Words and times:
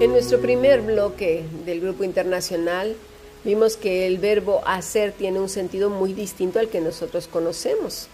En 0.00 0.12
nuestro 0.12 0.40
primer 0.40 0.80
bloque 0.80 1.44
del 1.66 1.82
grupo 1.82 2.04
internacional 2.04 2.96
vimos 3.44 3.76
que 3.76 4.06
el 4.06 4.16
verbo 4.16 4.62
hacer 4.64 5.12
tiene 5.12 5.40
un 5.40 5.50
sentido 5.50 5.90
muy 5.90 6.14
distinto 6.14 6.58
al 6.58 6.70
que 6.70 6.80
nosotros 6.80 7.28
conocemos. 7.28 8.08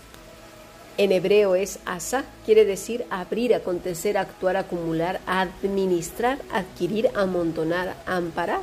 En 0.99 1.13
hebreo 1.13 1.55
es 1.55 1.79
asa, 1.87 2.25
quiere 2.45 2.65
decir 2.65 3.05
abrir, 3.09 3.55
acontecer, 3.55 4.19
actuar, 4.19 4.57
acumular, 4.57 5.21
administrar, 5.29 6.39
adquirir, 6.51 7.09
amontonar, 7.15 7.95
amparar. 8.05 8.63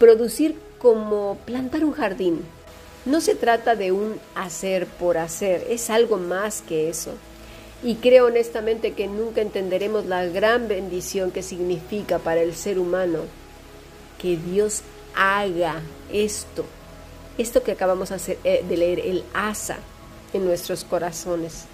Producir 0.00 0.56
como 0.80 1.38
plantar 1.44 1.84
un 1.84 1.92
jardín. 1.92 2.40
No 3.04 3.20
se 3.20 3.36
trata 3.36 3.76
de 3.76 3.92
un 3.92 4.18
hacer 4.34 4.86
por 4.88 5.16
hacer, 5.16 5.64
es 5.70 5.90
algo 5.90 6.16
más 6.16 6.60
que 6.60 6.88
eso. 6.88 7.12
Y 7.82 7.96
creo 7.96 8.26
honestamente 8.26 8.92
que 8.92 9.08
nunca 9.08 9.40
entenderemos 9.40 10.06
la 10.06 10.24
gran 10.26 10.68
bendición 10.68 11.32
que 11.32 11.42
significa 11.42 12.20
para 12.20 12.40
el 12.40 12.54
ser 12.54 12.78
humano 12.78 13.20
que 14.20 14.36
Dios 14.36 14.82
haga 15.16 15.82
esto, 16.12 16.64
esto 17.38 17.64
que 17.64 17.72
acabamos 17.72 18.12
eh, 18.12 18.64
de 18.68 18.76
leer, 18.76 19.00
el 19.00 19.24
asa 19.34 19.78
en 20.32 20.44
nuestros 20.44 20.84
corazones, 20.84 21.64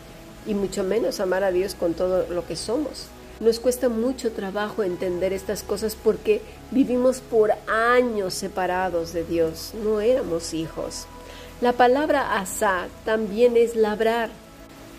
y 0.47 0.55
mucho 0.55 0.83
menos 0.83 1.21
amar 1.21 1.45
a 1.45 1.53
Dios 1.53 1.75
con 1.75 1.93
todo 1.93 2.27
lo 2.31 2.47
que 2.47 2.57
somos. 2.57 3.07
Nos 3.41 3.61
cuesta 3.61 3.89
mucho 3.89 4.33
trabajo 4.33 4.83
entender 4.83 5.33
estas 5.35 5.63
cosas 5.63 5.95
porque 5.95 6.41
vivimos 6.71 7.21
por 7.21 7.53
años 7.69 8.33
separados 8.33 9.13
de 9.13 9.25
Dios, 9.25 9.73
no 9.85 10.01
éramos 10.01 10.55
hijos. 10.55 11.07
La 11.61 11.75
palabra 11.75 12.39
asa 12.39 12.89
también 13.05 13.57
es 13.57 13.77
labrar 13.77 14.31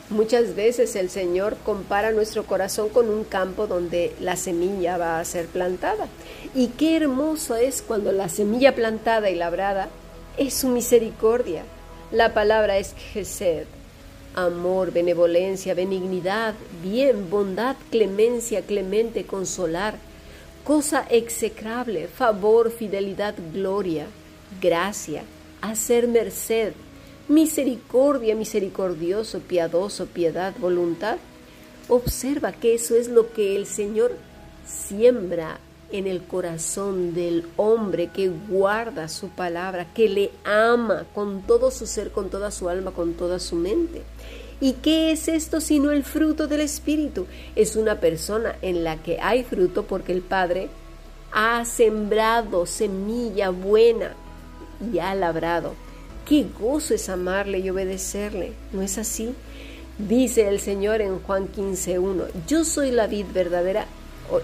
Muchas 0.09 0.55
veces 0.55 0.95
el 0.95 1.11
Señor 1.11 1.55
compara 1.63 2.11
nuestro 2.11 2.43
corazón 2.43 2.89
con 2.89 3.09
un 3.09 3.23
campo 3.23 3.67
donde 3.67 4.15
la 4.19 4.35
semilla 4.37 4.97
va 4.97 5.19
a 5.19 5.25
ser 5.25 5.45
plantada. 5.45 6.07
Y 6.55 6.69
qué 6.69 6.97
hermoso 6.97 7.55
es 7.55 7.83
cuando 7.83 8.11
la 8.11 8.27
semilla 8.27 8.73
plantada 8.73 9.29
y 9.29 9.35
labrada 9.35 9.89
es 10.37 10.55
su 10.55 10.69
misericordia. 10.69 11.63
La 12.11 12.33
palabra 12.33 12.79
es 12.79 12.95
Gesed, 13.13 13.67
amor, 14.33 14.91
benevolencia, 14.91 15.75
benignidad, 15.75 16.55
bien, 16.81 17.29
bondad, 17.29 17.75
clemencia, 17.91 18.63
clemente, 18.63 19.25
consolar, 19.25 19.93
cosa 20.63 21.05
execrable, 21.07 22.07
favor, 22.07 22.71
fidelidad, 22.71 23.35
gloria, 23.53 24.07
gracia, 24.59 25.21
hacer 25.61 26.07
merced, 26.07 26.73
misericordia, 27.29 28.35
misericordioso, 28.35 29.39
piadoso, 29.39 30.07
piedad, 30.07 30.53
voluntad. 30.59 31.17
Observa 31.87 32.51
que 32.51 32.73
eso 32.73 32.95
es 32.95 33.07
lo 33.07 33.31
que 33.31 33.55
el 33.55 33.65
Señor 33.65 34.17
siembra 34.65 35.59
en 35.91 36.07
el 36.07 36.23
corazón 36.23 37.13
del 37.13 37.47
hombre 37.55 38.07
que 38.07 38.29
guarda 38.29 39.07
su 39.07 39.29
palabra, 39.29 39.87
que 39.93 40.09
le 40.09 40.31
ama 40.43 41.05
con 41.15 41.41
todo 41.41 41.71
su 41.71 41.87
ser, 41.87 42.11
con 42.11 42.29
toda 42.29 42.51
su 42.51 42.69
alma, 42.69 42.91
con 42.91 43.13
toda 43.13 43.39
su 43.39 43.55
mente. 43.55 44.03
¿Y 44.61 44.73
qué 44.73 45.11
es 45.11 45.27
esto 45.27 45.61
sino 45.61 45.91
el 45.91 46.03
fruto 46.03 46.47
del 46.47 46.61
Espíritu? 46.61 47.27
Es 47.55 47.75
una 47.75 47.99
persona 47.99 48.55
en 48.61 48.83
la 48.83 48.97
que 48.97 49.19
hay 49.21 49.43
fruto 49.43 49.83
porque 49.83 50.11
el 50.11 50.21
Padre 50.21 50.69
ha 51.31 51.63
sembrado 51.65 52.65
semilla 52.65 53.49
buena 53.51 54.13
y 54.91 54.99
ha 54.99 55.15
labrado 55.15 55.73
Qué 56.29 56.45
gozo 56.59 56.93
es 56.93 57.09
amarle 57.09 57.57
y 57.57 57.71
obedecerle, 57.71 58.51
¿no 58.71 58.83
es 58.83 58.99
así? 58.99 59.33
Dice 59.97 60.47
el 60.47 60.59
Señor 60.59 61.01
en 61.01 61.17
Juan 61.17 61.51
15.1, 61.51 62.27
yo 62.47 62.63
soy 62.65 62.91
la 62.91 63.07
vid 63.07 63.25
verdadera, 63.33 63.87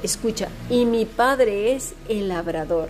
escucha, 0.01 0.49
y 0.67 0.85
mi 0.85 1.05
Padre 1.05 1.73
es 1.73 1.93
el 2.09 2.29
labrador. 2.29 2.89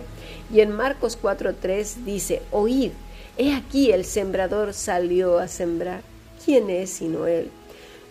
Y 0.50 0.60
en 0.60 0.72
Marcos 0.72 1.18
4.3 1.22 2.04
dice, 2.06 2.40
oíd, 2.50 2.92
he 3.36 3.52
aquí 3.52 3.90
el 3.90 4.06
sembrador 4.06 4.72
salió 4.72 5.40
a 5.40 5.46
sembrar. 5.46 6.00
¿Quién 6.42 6.70
es 6.70 6.88
sino 6.88 7.26
él? 7.26 7.50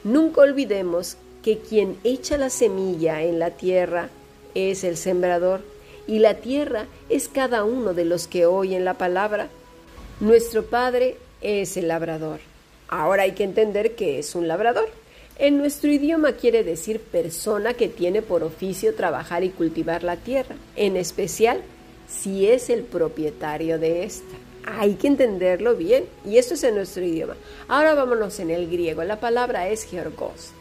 Nunca 0.03 0.41
olvidemos 0.41 1.17
que 1.41 1.57
quien 1.57 1.97
echa 2.03 2.38
la 2.38 2.52
semilla 2.52 3.23
en 3.23 3.40
la 3.40 3.50
tierra 3.50 4.09
es 4.53 4.84
el 4.84 4.97
sembrador, 4.97 5.62
y 6.06 6.19
la 6.19 6.35
tierra 6.35 6.85
es 7.09 7.28
cada 7.28 7.63
uno 7.63 7.96
de 7.96 8.06
los 8.06 8.28
que 8.28 8.46
oyen 8.46 8.85
la 8.85 8.94
palabra 8.94 9.50
nuestro 10.20 10.64
Padre 10.64 11.18
es 11.42 11.76
el 11.78 11.90
labrador. 11.90 12.40
Ahora 12.88 13.24
hay 13.24 13.34
que 13.34 13.44
entender 13.44 13.96
que 13.96 14.20
es 14.20 14.36
un 14.36 14.48
labrador. 14.48 14.88
En 15.38 15.58
nuestro 15.58 15.92
idioma 15.92 16.34
quiere 16.34 16.64
decir 16.64 17.02
persona 17.02 17.74
que 17.74 17.90
tiene 17.90 18.22
por 18.22 18.44
oficio 18.44 18.96
trabajar 18.96 19.44
y 19.44 19.50
cultivar 19.50 20.03
la 20.03 20.16
tierra, 20.16 20.56
en 20.78 20.96
especial 20.96 21.62
si 22.08 22.48
es 22.48 22.70
el 22.70 22.84
propietario 22.84 23.78
de 23.78 24.03
esta. 24.03 24.36
Hay 24.66 24.96
que 24.96 25.08
entenderlo 25.08 25.76
bien 25.76 26.06
y 26.26 26.38
esto 26.38 26.53
es 26.53 26.64
en 26.64 26.76
nuestro 26.76 27.03
idioma. 27.03 27.36
Ahora 27.68 27.94
vámonos 27.94 28.40
en 28.40 28.52
el 28.52 28.70
griego. 28.70 29.03
La 29.03 29.20
palabra 29.20 29.68
es 29.68 29.84
georgos, 29.84 30.52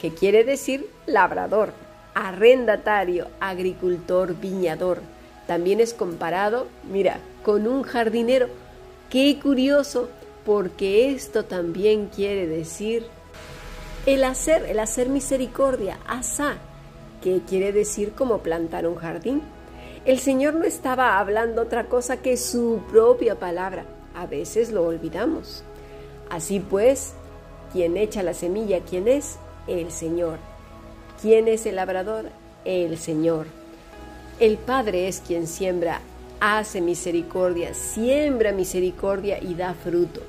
que 0.00 0.10
quiere 0.14 0.44
decir 0.44 0.88
labrador, 1.06 1.72
arrendatario, 2.14 3.28
agricultor, 3.40 4.34
viñador. 4.40 5.00
También 5.46 5.80
es 5.80 5.92
comparado, 5.92 6.66
mira, 6.90 7.18
con 7.42 7.66
un 7.66 7.82
jardinero 7.82 8.48
Qué 9.14 9.38
curioso, 9.40 10.08
porque 10.44 11.12
esto 11.12 11.44
también 11.44 12.06
quiere 12.06 12.48
decir 12.48 13.06
el 14.06 14.24
hacer, 14.24 14.64
el 14.64 14.80
hacer 14.80 15.08
misericordia, 15.08 16.00
asa, 16.04 16.56
que 17.22 17.40
quiere 17.48 17.70
decir 17.72 18.10
como 18.10 18.38
plantar 18.38 18.88
un 18.88 18.96
jardín. 18.96 19.42
El 20.04 20.18
Señor 20.18 20.54
no 20.54 20.64
estaba 20.64 21.20
hablando 21.20 21.62
otra 21.62 21.84
cosa 21.84 22.16
que 22.22 22.36
su 22.36 22.82
propia 22.90 23.38
palabra. 23.38 23.84
A 24.16 24.26
veces 24.26 24.72
lo 24.72 24.84
olvidamos. 24.84 25.62
Así 26.28 26.58
pues, 26.58 27.12
quien 27.72 27.96
echa 27.96 28.24
la 28.24 28.34
semilla, 28.34 28.80
¿quién 28.80 29.06
es? 29.06 29.36
El 29.68 29.92
Señor. 29.92 30.38
¿Quién 31.22 31.46
es 31.46 31.66
el 31.66 31.76
labrador? 31.76 32.30
El 32.64 32.98
Señor. 32.98 33.46
El 34.40 34.58
Padre 34.58 35.06
es 35.06 35.22
quien 35.24 35.46
siembra 35.46 36.00
hace 36.44 36.82
misericordia, 36.82 37.72
siembra 37.72 38.52
misericordia 38.52 39.42
y 39.42 39.54
da 39.54 39.72
fruto. 39.72 40.20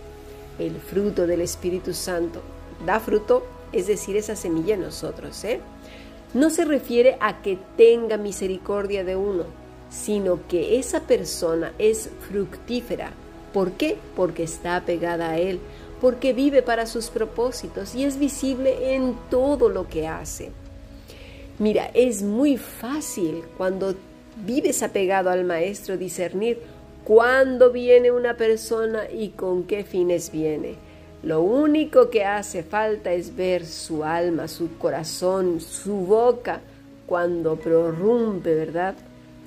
El 0.58 0.76
fruto 0.80 1.28
del 1.28 1.42
Espíritu 1.42 1.94
Santo 1.94 2.42
da 2.86 3.02
fruto, 3.02 3.46
es 3.74 3.88
decir, 3.88 4.16
esa 4.16 4.38
semilla 4.38 4.76
en 4.76 4.82
nosotros. 4.82 5.44
¿eh? 5.44 5.60
No 6.34 6.50
se 6.50 6.64
refiere 6.64 7.18
a 7.20 7.42
que 7.42 7.60
tenga 7.76 8.16
misericordia 8.16 9.04
de 9.04 9.18
uno, 9.18 9.44
sino 9.90 10.40
que 10.48 10.80
esa 10.80 11.02
persona 11.02 11.74
es 11.80 12.10
fructífera. 12.30 13.12
¿Por 13.54 13.74
qué? 13.74 13.98
Porque 14.16 14.44
está 14.44 14.86
pegada 14.86 15.32
a 15.32 15.38
Él, 15.38 15.60
porque 16.00 16.32
vive 16.32 16.62
para 16.62 16.86
sus 16.86 17.10
propósitos 17.10 17.94
y 17.94 18.06
es 18.06 18.18
visible 18.18 18.96
en 18.96 19.18
todo 19.30 19.68
lo 19.68 19.90
que 19.90 20.08
hace. 20.08 20.52
Mira, 21.60 21.90
es 21.94 22.22
muy 22.22 22.58
fácil 22.58 23.44
cuando 23.58 23.96
vives 24.36 24.84
apegado 24.84 25.30
al 25.30 25.44
Maestro 25.46 25.98
discernir 25.98 26.60
cuándo 27.04 27.72
viene 27.72 28.12
una 28.12 28.36
persona 28.36 29.04
y 29.12 29.30
con 29.30 29.64
qué 29.64 29.84
fines 29.84 30.32
viene. 30.32 30.76
Lo 31.24 31.42
único 31.42 32.10
que 32.10 32.24
hace 32.24 32.64
falta 32.64 33.14
es 33.14 33.36
ver 33.36 33.66
su 33.66 34.04
alma, 34.04 34.48
su 34.48 34.78
corazón, 34.78 35.60
su 35.60 35.96
boca, 35.96 36.62
cuando 37.06 37.56
prorrumpe, 37.56 38.54
¿verdad? 38.56 38.96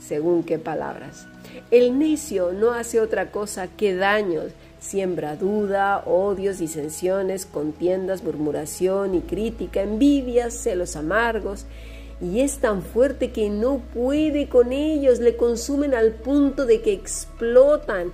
Según 0.01 0.43
qué 0.45 0.59
palabras. 0.59 1.27
El 1.71 1.99
necio 1.99 2.53
no 2.53 2.73
hace 2.73 3.01
otra 3.01 3.31
cosa 3.31 3.69
que 3.69 3.95
daños, 3.95 4.53
siembra 4.81 5.37
duda, 5.37 6.03
odios, 6.07 6.59
disensiones, 6.59 7.47
contiendas, 7.47 8.23
murmuración 8.23 9.15
y 9.15 9.21
crítica, 9.21 9.83
envidias, 9.83 10.55
celos 10.55 10.97
amargos, 10.97 11.67
y 12.21 12.41
es 12.41 12.59
tan 12.59 12.83
fuerte 12.83 13.31
que 13.31 13.49
no 13.49 13.79
puede 13.95 14.49
con 14.49 14.73
ellos, 14.73 15.21
le 15.21 15.37
consumen 15.37 15.95
al 15.95 16.13
punto 16.13 16.67
de 16.67 16.81
que 16.81 16.93
explotan. 16.93 18.13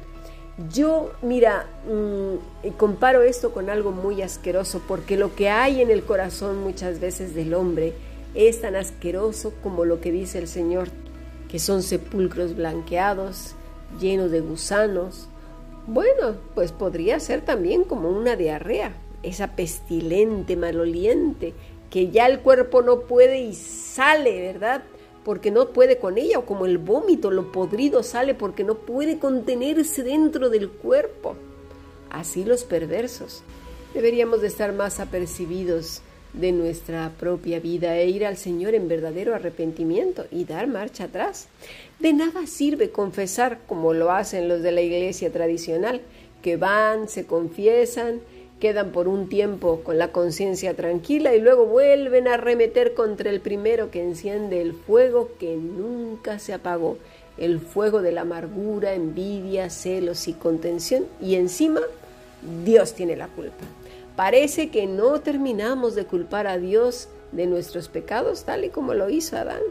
Yo, 0.72 1.12
mira, 1.22 1.66
mm, 1.88 2.68
comparo 2.76 3.22
esto 3.22 3.52
con 3.52 3.70
algo 3.70 3.92
muy 3.92 4.22
asqueroso, 4.22 4.82
porque 4.86 5.16
lo 5.16 5.34
que 5.34 5.48
hay 5.48 5.80
en 5.80 5.90
el 5.90 6.04
corazón 6.04 6.62
muchas 6.62 7.00
veces 7.00 7.34
del 7.34 7.54
hombre 7.54 7.94
es 8.34 8.60
tan 8.60 8.76
asqueroso 8.76 9.52
como 9.62 9.84
lo 9.84 10.00
que 10.00 10.12
dice 10.12 10.38
el 10.38 10.48
Señor, 10.48 10.88
que 11.48 11.58
son 11.58 11.82
sepulcros 11.82 12.54
blanqueados, 12.54 13.54
llenos 14.00 14.30
de 14.30 14.40
gusanos. 14.40 15.28
Bueno, 15.86 16.36
pues 16.54 16.72
podría 16.72 17.20
ser 17.20 17.40
también 17.40 17.84
como 17.84 18.10
una 18.10 18.36
diarrea, 18.36 18.92
esa 19.22 19.56
pestilente, 19.56 20.56
maloliente, 20.56 21.54
que 21.94 22.10
ya 22.10 22.26
el 22.26 22.40
cuerpo 22.40 22.82
no 22.82 23.02
puede 23.02 23.38
y 23.38 23.54
sale, 23.54 24.52
¿verdad? 24.52 24.82
Porque 25.24 25.52
no 25.52 25.68
puede 25.68 25.98
con 25.98 26.18
ella, 26.18 26.40
o 26.40 26.44
como 26.44 26.66
el 26.66 26.78
vómito, 26.78 27.30
lo 27.30 27.52
podrido 27.52 28.02
sale 28.02 28.34
porque 28.34 28.64
no 28.64 28.74
puede 28.74 29.20
contenerse 29.20 30.02
dentro 30.02 30.50
del 30.50 30.70
cuerpo. 30.70 31.36
Así 32.10 32.44
los 32.44 32.64
perversos. 32.64 33.44
Deberíamos 33.94 34.40
de 34.40 34.48
estar 34.48 34.72
más 34.72 34.98
apercibidos 34.98 36.02
de 36.32 36.50
nuestra 36.50 37.12
propia 37.16 37.60
vida 37.60 37.96
e 37.96 38.08
ir 38.08 38.26
al 38.26 38.38
Señor 38.38 38.74
en 38.74 38.88
verdadero 38.88 39.32
arrepentimiento 39.32 40.26
y 40.32 40.46
dar 40.46 40.66
marcha 40.66 41.04
atrás. 41.04 41.46
De 42.00 42.12
nada 42.12 42.48
sirve 42.48 42.90
confesar 42.90 43.60
como 43.68 43.94
lo 43.94 44.10
hacen 44.10 44.48
los 44.48 44.62
de 44.62 44.72
la 44.72 44.80
iglesia 44.80 45.30
tradicional, 45.30 46.00
que 46.42 46.56
van, 46.56 47.08
se 47.08 47.24
confiesan, 47.24 48.20
quedan 48.60 48.92
por 48.92 49.08
un 49.08 49.28
tiempo 49.28 49.80
con 49.82 49.98
la 49.98 50.12
conciencia 50.12 50.74
tranquila 50.74 51.34
y 51.34 51.40
luego 51.40 51.66
vuelven 51.66 52.28
a 52.28 52.34
arremeter 52.34 52.94
contra 52.94 53.30
el 53.30 53.40
primero 53.40 53.90
que 53.90 54.02
enciende 54.02 54.60
el 54.60 54.72
fuego 54.72 55.30
que 55.38 55.56
nunca 55.56 56.38
se 56.38 56.54
apagó, 56.54 56.96
el 57.36 57.60
fuego 57.60 58.00
de 58.00 58.12
la 58.12 58.22
amargura, 58.22 58.94
envidia, 58.94 59.70
celos 59.70 60.28
y 60.28 60.32
contención, 60.32 61.06
y 61.20 61.34
encima 61.34 61.80
Dios 62.64 62.94
tiene 62.94 63.16
la 63.16 63.28
culpa. 63.28 63.64
Parece 64.16 64.70
que 64.70 64.86
no 64.86 65.20
terminamos 65.20 65.94
de 65.94 66.04
culpar 66.04 66.46
a 66.46 66.58
Dios 66.58 67.08
de 67.32 67.46
nuestros 67.46 67.88
pecados 67.88 68.44
tal 68.44 68.64
y 68.64 68.68
como 68.68 68.94
lo 68.94 69.10
hizo 69.10 69.36
Adán. 69.36 69.62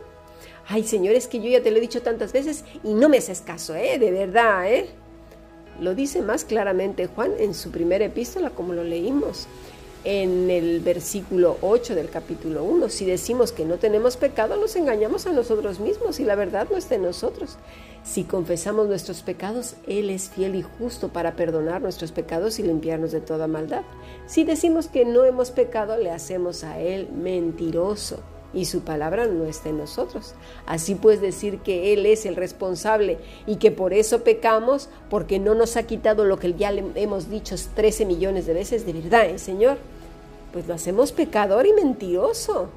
Ay, 0.67 0.83
Señor, 0.83 1.15
es 1.15 1.27
que 1.27 1.39
yo 1.39 1.49
ya 1.49 1.61
te 1.61 1.71
lo 1.71 1.77
he 1.77 1.81
dicho 1.81 2.01
tantas 2.01 2.33
veces 2.33 2.63
y 2.83 2.93
no 2.93 3.09
me 3.09 3.17
haces 3.17 3.41
caso, 3.41 3.75
¿eh? 3.75 3.97
De 3.99 4.11
verdad, 4.11 4.71
¿eh? 4.71 4.89
Lo 5.79 5.95
dice 5.95 6.21
más 6.21 6.45
claramente 6.45 7.07
Juan 7.07 7.33
en 7.39 7.53
su 7.53 7.71
primera 7.71 8.05
epístola, 8.05 8.51
como 8.51 8.73
lo 8.73 8.83
leímos 8.83 9.47
en 10.03 10.49
el 10.49 10.81
versículo 10.81 11.57
8 11.61 11.95
del 11.95 12.09
capítulo 12.09 12.63
1. 12.63 12.89
Si 12.89 13.05
decimos 13.05 13.51
que 13.51 13.65
no 13.65 13.77
tenemos 13.77 14.17
pecado, 14.17 14.57
nos 14.57 14.75
engañamos 14.75 15.25
a 15.25 15.31
nosotros 15.31 15.79
mismos 15.79 16.19
y 16.19 16.25
la 16.25 16.35
verdad 16.35 16.67
no 16.69 16.77
está 16.77 16.95
en 16.95 17.03
nosotros. 17.03 17.57
Si 18.03 18.25
confesamos 18.25 18.87
nuestros 18.87 19.21
pecados, 19.21 19.75
Él 19.87 20.09
es 20.09 20.29
fiel 20.29 20.55
y 20.55 20.61
justo 20.61 21.09
para 21.09 21.35
perdonar 21.35 21.81
nuestros 21.81 22.11
pecados 22.11 22.59
y 22.59 22.63
limpiarnos 22.63 23.11
de 23.11 23.21
toda 23.21 23.47
maldad. 23.47 23.83
Si 24.27 24.43
decimos 24.43 24.87
que 24.87 25.05
no 25.05 25.23
hemos 25.23 25.51
pecado, 25.51 25.97
le 25.97 26.11
hacemos 26.11 26.63
a 26.63 26.79
Él 26.79 27.07
mentiroso 27.09 28.19
y 28.53 28.65
su 28.65 28.81
palabra 28.81 29.25
no 29.25 29.45
está 29.45 29.69
en 29.69 29.77
nosotros. 29.77 30.35
Así 30.65 30.95
pues 30.95 31.21
decir 31.21 31.59
que 31.59 31.93
Él 31.93 32.05
es 32.05 32.25
el 32.25 32.35
responsable 32.35 33.17
y 33.47 33.55
que 33.57 33.71
por 33.71 33.93
eso 33.93 34.23
pecamos, 34.23 34.89
porque 35.09 35.39
no 35.39 35.55
nos 35.55 35.75
ha 35.77 35.83
quitado 35.83 36.25
lo 36.25 36.37
que 36.37 36.53
ya 36.53 36.71
le 36.71 36.83
hemos 36.95 37.29
dicho 37.29 37.55
13 37.75 38.05
millones 38.05 38.45
de 38.45 38.53
veces, 38.53 38.85
de 38.85 38.93
verdad, 38.93 39.25
¿eh, 39.25 39.39
Señor? 39.39 39.77
Pues 40.51 40.67
lo 40.67 40.75
hacemos 40.75 41.11
pecador 41.11 41.65
y 41.65 41.73
mentiroso. 41.73 42.69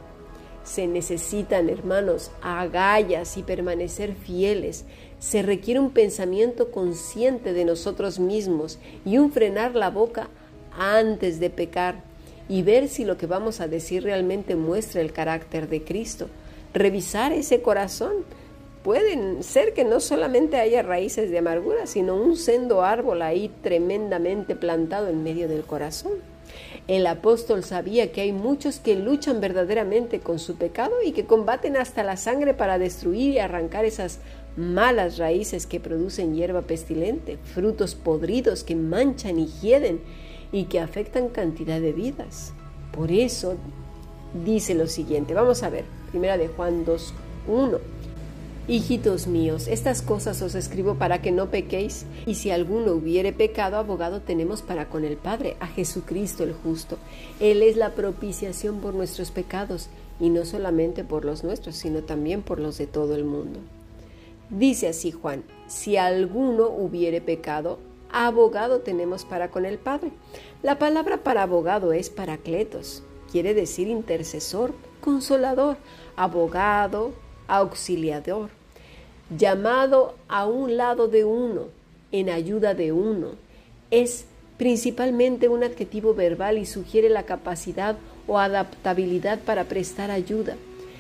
Se 0.65 0.87
necesitan, 0.87 1.69
hermanos, 1.69 2.31
agallas 2.43 3.37
y 3.37 3.43
permanecer 3.43 4.15
fieles. 4.15 4.85
Se 5.21 5.43
requiere 5.43 5.79
un 5.79 5.91
pensamiento 5.91 6.71
consciente 6.73 7.53
de 7.53 7.65
nosotros 7.65 8.19
mismos 8.19 8.79
y 9.05 9.19
un 9.19 9.31
frenar 9.31 9.77
la 9.77 9.91
boca 9.91 10.29
antes 10.77 11.39
de 11.39 11.51
pecar 11.51 12.03
y 12.49 12.63
ver 12.63 12.89
si 12.89 13.05
lo 13.05 13.17
que 13.17 13.27
vamos 13.27 13.61
a 13.61 13.69
decir 13.69 14.05
realmente 14.05 14.57
muestra 14.57 15.01
el 15.01 15.13
carácter 15.13 15.69
de 15.69 15.83
Cristo. 15.83 16.29
Revisar 16.75 17.33
ese 17.33 17.63
corazón. 17.63 18.13
Pueden 18.83 19.43
ser 19.43 19.75
que 19.75 19.85
no 19.85 19.99
solamente 19.99 20.59
haya 20.59 20.83
raíces 20.83 21.31
de 21.31 21.39
amargura, 21.39 21.89
sino 21.89 22.15
un 22.15 22.37
sendo 22.37 22.83
árbol 22.83 23.23
ahí 23.23 23.51
tremendamente 23.61 24.55
plantado 24.55 25.09
en 25.09 25.25
medio 25.25 25.49
del 25.49 25.65
corazón. 25.65 26.13
El 26.87 27.09
apóstol 27.09 27.65
sabía 27.65 28.13
que 28.13 28.21
hay 28.21 28.31
muchos 28.31 28.79
que 28.79 28.95
luchan 28.95 29.41
verdaderamente 29.41 30.21
con 30.21 30.39
su 30.39 30.55
pecado 30.55 30.95
y 31.05 31.11
que 31.11 31.27
combaten 31.27 31.77
hasta 31.77 32.05
la 32.05 32.17
sangre 32.17 32.55
para 32.55 32.79
destruir 32.79 33.33
y 33.33 33.39
arrancar 33.41 33.85
esas 33.85 34.21
malas 34.57 35.19
raíces 35.19 35.67
que 35.67 35.81
producen 35.81 36.37
hierba 36.37 36.63
pestilente, 36.63 37.39
frutos 37.43 37.97
podridos 37.97 38.63
que 38.63 38.77
manchan 38.77 39.41
y 39.41 39.47
hieden 39.61 40.01
y 40.53 40.65
que 40.65 40.81
afectan 40.81 41.29
cantidad 41.29 41.81
de 41.81 41.93
vidas. 41.93 42.53
Por 42.93 43.11
eso 43.11 43.57
dice 44.45 44.75
lo 44.75 44.87
siguiente, 44.87 45.35
vamos 45.35 45.63
a 45.63 45.71
ver, 45.71 45.85
primera 46.11 46.37
de 46.39 46.49
Juan 46.49 46.85
2.1. 46.85 47.79
Hijitos 48.69 49.29
míos, 49.29 49.69
estas 49.69 50.03
cosas 50.03 50.43
os 50.43 50.57
escribo 50.57 50.97
para 50.97 51.23
que 51.23 51.31
no 51.31 51.51
pequéis, 51.51 52.05
y 52.27 52.35
si 52.35 52.51
alguno 52.51 52.93
hubiere 52.93 53.33
pecado, 53.33 53.77
abogado 53.77 54.23
tenemos 54.23 54.63
para 54.63 54.89
con 54.89 55.05
el 55.05 55.17
Padre, 55.17 55.57
a 55.61 55.69
Jesucristo 55.69 56.43
el 56.43 56.53
justo. 56.53 56.99
Él 57.39 57.63
es 57.63 57.77
la 57.77 57.91
propiciación 57.91 58.81
por 58.81 58.93
nuestros 58.93 59.31
pecados, 59.31 59.89
y 60.19 60.31
no 60.31 60.45
solamente 60.45 61.05
por 61.05 61.25
los 61.25 61.45
nuestros, 61.45 61.77
sino 61.77 62.03
también 62.03 62.43
por 62.43 62.59
los 62.59 62.77
de 62.79 62.89
todo 62.89 63.15
el 63.15 63.25
mundo. 63.25 63.61
Dice 64.51 64.89
así 64.89 65.13
Juan, 65.13 65.45
si 65.67 65.97
alguno 65.97 66.69
hubiere 66.69 67.21
pecado, 67.21 67.79
abogado 68.11 68.81
tenemos 68.81 69.25
para 69.25 69.51
con 69.51 69.67
el 69.67 69.79
Padre. 69.79 70.11
La 70.63 70.79
palabra 70.79 71.19
para 71.19 71.43
abogado 71.43 71.93
es 71.93 72.11
paracletos, 72.11 73.03
quiere 73.31 73.55
decir 73.55 73.89
intercesor, 73.89 74.73
consolador, 75.01 75.77
abogado, 76.17 77.13
auxiliador, 77.49 78.51
llamado 79.37 80.15
a 80.29 80.47
un 80.47 80.77
lado 80.77 81.09
de 81.09 81.25
uno, 81.25 81.69
en 82.13 82.31
ayuda 82.31 82.75
de 82.75 82.93
uno. 82.93 83.33
Es 83.91 84.27
principalmente 84.57 85.49
un 85.49 85.65
adjetivo 85.65 86.15
verbal 86.15 86.59
y 86.59 86.67
sugiere 86.67 87.09
la 87.09 87.25
capacidad 87.25 87.97
o 88.27 88.39
adaptabilidad 88.39 89.39
para 89.41 89.65
prestar 89.65 90.11
ayuda. 90.11 90.57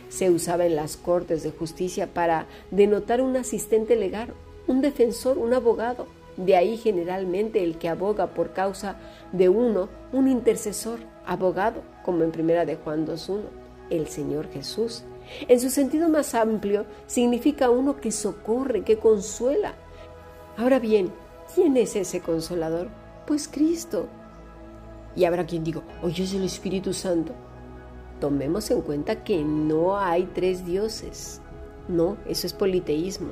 Se 0.08 0.30
usaba 0.30 0.66
en 0.66 0.76
las 0.76 0.96
cortes 0.96 1.42
de 1.42 1.50
justicia 1.50 2.06
para 2.06 2.46
denotar 2.70 3.20
un 3.20 3.36
asistente 3.36 3.96
legal, 3.96 4.28
un 4.66 4.80
defensor, 4.80 5.38
un 5.38 5.52
abogado, 5.54 6.06
de 6.36 6.56
ahí 6.56 6.76
generalmente 6.76 7.62
el 7.62 7.78
que 7.78 7.88
aboga 7.88 8.28
por 8.28 8.52
causa 8.52 8.96
de 9.32 9.48
uno, 9.48 9.88
un 10.12 10.28
intercesor, 10.28 11.00
abogado, 11.24 11.82
como 12.04 12.22
en 12.22 12.32
primera 12.32 12.64
de 12.64 12.76
Juan 12.76 13.06
2.1, 13.06 13.40
el 13.90 14.06
Señor 14.08 14.48
Jesús. 14.50 15.04
En 15.48 15.60
su 15.60 15.70
sentido 15.70 16.08
más 16.08 16.34
amplio, 16.34 16.86
significa 17.06 17.70
uno 17.70 17.96
que 17.96 18.12
socorre, 18.12 18.84
que 18.84 18.98
consuela. 18.98 19.74
Ahora 20.56 20.78
bien, 20.78 21.12
¿quién 21.54 21.76
es 21.76 21.96
ese 21.96 22.20
consolador? 22.20 22.88
Pues 23.26 23.48
Cristo. 23.48 24.06
Y 25.16 25.24
habrá 25.24 25.46
quien 25.46 25.64
diga, 25.64 25.82
oye, 26.02 26.24
es 26.24 26.34
el 26.34 26.44
Espíritu 26.44 26.92
Santo. 26.92 27.32
Tomemos 28.20 28.70
en 28.70 28.82
cuenta 28.82 29.24
que 29.24 29.42
no 29.42 29.98
hay 29.98 30.24
tres 30.34 30.64
dioses. 30.64 31.40
No, 31.88 32.16
eso 32.26 32.46
es 32.46 32.52
politeísmo. 32.52 33.28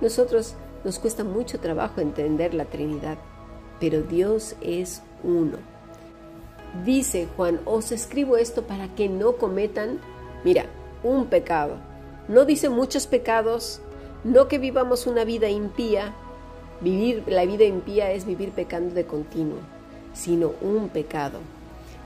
Nosotros 0.00 0.56
nos 0.84 0.98
cuesta 0.98 1.24
mucho 1.24 1.60
trabajo 1.60 2.00
entender 2.00 2.54
la 2.54 2.64
Trinidad, 2.64 3.18
pero 3.78 4.02
Dios 4.02 4.56
es 4.60 5.02
uno. 5.22 5.58
Dice 6.84 7.26
Juan, 7.36 7.60
os 7.64 7.92
escribo 7.92 8.36
esto 8.36 8.62
para 8.62 8.94
que 8.94 9.08
no 9.08 9.36
cometan, 9.36 9.98
mira, 10.44 10.66
un 11.02 11.26
pecado. 11.26 11.76
No 12.28 12.44
dice 12.44 12.68
muchos 12.68 13.06
pecados, 13.06 13.80
no 14.22 14.48
que 14.48 14.58
vivamos 14.58 15.06
una 15.06 15.24
vida 15.24 15.48
impía. 15.48 16.14
Vivir 16.80 17.24
la 17.26 17.44
vida 17.44 17.64
impía 17.64 18.12
es 18.12 18.24
vivir 18.24 18.52
pecando 18.52 18.94
de 18.94 19.04
continuo, 19.04 19.58
sino 20.12 20.52
un 20.60 20.88
pecado. 20.88 21.40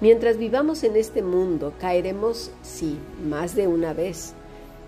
Mientras 0.00 0.38
vivamos 0.38 0.82
en 0.82 0.96
este 0.96 1.22
mundo, 1.22 1.72
caeremos, 1.78 2.50
sí, 2.62 2.98
más 3.24 3.54
de 3.54 3.68
una 3.68 3.92
vez, 3.92 4.34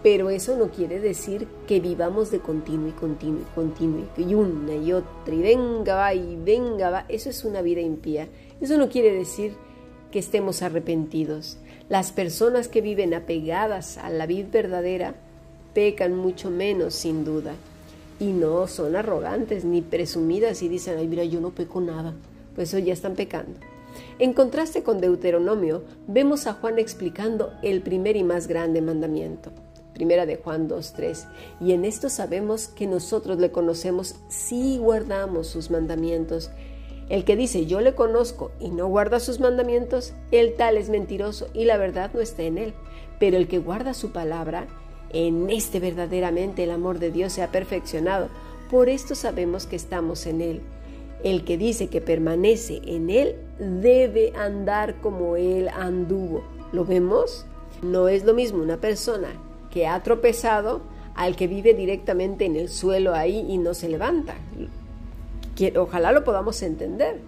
pero 0.03 0.31
eso 0.31 0.57
no 0.57 0.69
quiere 0.69 1.01
decir 1.01 1.49
que 1.67 1.81
vivamos 1.81 2.31
de 2.31 2.39
continuo 2.39 2.89
y 2.89 2.93
continuo 2.93 3.41
y 3.41 3.55
continuo 3.55 4.05
y 4.17 4.35
una 4.35 4.75
y 4.75 4.93
otra 4.93 5.35
y 5.35 5.43
venga 5.43 5.97
va 5.97 6.15
y 6.15 6.37
venga 6.37 6.91
va. 6.91 7.07
Eso 7.09 7.31
es 7.31 7.45
una 7.45 7.63
vida 7.63 7.81
impía. 7.81 8.29
Eso 8.61 8.79
no 8.79 8.89
quiere 8.89 9.13
decir 9.13 9.55
que 10.11 10.19
estemos 10.19 10.63
arrepentidos. 10.63 11.59
Las 11.89 12.13
personas 12.13 12.69
que 12.69 12.81
viven 12.81 13.15
apegadas 13.15 13.99
a 13.99 14.11
la 14.11 14.27
vida 14.27 14.49
verdadera 14.53 15.15
pecan 15.75 16.17
mucho 16.17 16.51
menos 16.51 16.95
sin 16.95 17.25
duda. 17.25 17.55
Y 18.19 18.27
no 18.27 18.67
son 18.67 18.97
arrogantes 18.97 19.65
ni 19.65 19.83
presumidas 19.83 20.63
y 20.63 20.69
dicen, 20.69 20.99
ay 20.99 21.07
mira, 21.07 21.25
yo 21.25 21.41
no 21.41 21.51
peco 21.51 21.81
nada. 21.81 22.15
Pues 22.55 22.69
eso 22.69 22.79
ya 22.79 22.93
están 22.93 23.15
pecando. 23.15 23.59
En 24.19 24.33
contraste 24.33 24.83
con 24.83 25.01
Deuteronomio, 25.01 25.83
vemos 26.07 26.47
a 26.47 26.55
Juan 26.55 26.79
explicando 26.79 27.53
el 27.63 27.83
primer 27.83 28.17
y 28.17 28.25
más 28.25 28.47
grande 28.47 28.81
mandamiento. 28.81 29.51
Primera 29.97 30.27
de 30.27 30.37
Juan 30.37 30.69
2.3. 30.69 31.25
Y 31.59 31.73
en 31.73 31.87
esto 31.87 32.11
sabemos 32.11 32.69
que 32.69 32.87
nosotros 32.87 33.39
le 33.39 33.51
conocemos 33.51 34.17
si 34.29 34.77
guardamos 34.77 35.47
sus 35.47 35.71
mandamientos. 35.71 36.51
El 37.09 37.25
que 37.25 37.35
dice 37.35 37.65
yo 37.65 37.81
le 37.81 37.95
conozco 37.95 38.51
y 38.61 38.69
no 38.69 38.89
guarda 38.89 39.21
sus 39.21 39.41
mandamientos, 39.41 40.13
el 40.33 40.55
tal 40.55 40.77
es 40.77 40.91
mentiroso 40.91 41.49
y 41.55 41.65
la 41.65 41.79
verdad 41.79 42.11
no 42.13 42.21
está 42.21 42.43
en 42.43 42.59
él. 42.59 42.75
Pero 43.19 43.39
el 43.39 43.49
que 43.49 43.59
guarda 43.59 43.95
su 43.95 44.13
palabra, 44.13 44.67
en 45.15 45.49
este 45.49 45.81
verdaderamente 45.81 46.65
el 46.65 46.73
amor 46.73 46.99
de 46.99 47.11
Dios 47.11 47.33
se 47.33 47.43
ha 47.43 47.51
perfeccionado. 47.51 48.29
Por 48.71 48.91
esto 48.91 49.15
sabemos 49.15 49.65
que 49.65 49.77
estamos 49.77 50.27
en 50.27 50.43
él. 50.43 50.61
El 51.25 51.43
que 51.45 51.57
dice 51.57 51.89
que 51.89 52.03
permanece 52.03 52.83
en 52.85 53.09
él 53.09 53.37
debe 53.59 54.35
andar 54.37 55.01
como 55.01 55.37
él 55.37 55.71
anduvo. 55.71 56.45
¿Lo 56.75 56.85
vemos? 56.85 57.47
No 57.81 58.09
es 58.09 58.27
lo 58.27 58.35
mismo 58.35 58.63
una 58.63 58.77
persona 58.77 59.31
que 59.77 59.87
ha 59.87 60.03
tropezado 60.03 60.81
al 61.15 61.37
que 61.37 61.49
vive 61.49 61.75
directamente 61.75 62.47
en 62.47 62.57
el 62.57 62.71
suelo 62.71 63.13
ahí 63.13 63.45
y 63.47 63.59
no 63.59 63.75
se 63.75 63.91
levanta. 63.91 64.35
Ojalá 65.77 66.13
lo 66.13 66.25
podamos 66.25 66.63
entender. 66.63 67.21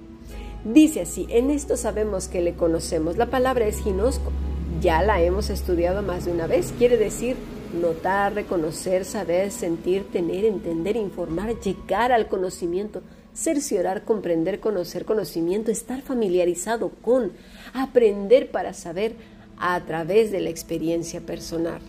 Dice 0.65 1.03
así, 1.03 1.27
en 1.29 1.51
esto 1.51 1.77
sabemos 1.77 2.27
que 2.27 2.41
le 2.41 2.55
conocemos. 2.55 3.19
La 3.19 3.27
palabra 3.27 3.67
es 3.67 3.83
ginosco, 3.83 4.33
Ya 4.81 5.03
la 5.03 5.21
hemos 5.21 5.51
estudiado 5.51 6.01
más 6.01 6.25
de 6.25 6.33
una 6.33 6.47
vez. 6.47 6.73
Quiere 6.79 6.97
decir 6.97 7.37
notar, 7.79 8.33
reconocer, 8.33 9.05
saber, 9.05 9.51
sentir, 9.51 10.11
tener, 10.11 10.47
entender, 10.47 10.97
informar, 10.97 11.55
llegar 11.61 12.13
al 12.13 12.29
conocimiento, 12.29 13.03
cerciorar, 13.35 14.05
comprender, 14.05 14.59
conocer 14.59 15.05
conocimiento, 15.05 15.71
estar 15.71 16.01
familiarizado 16.01 16.93
con, 17.03 17.31
aprender 17.75 18.51
para 18.51 18.73
saber 18.73 19.17
a 19.59 19.79
través 19.85 20.33
de 20.33 20.41
la 20.41 20.49
experiencia 20.49 21.21
personal. 21.21 21.83